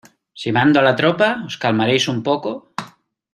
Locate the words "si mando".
0.43-0.79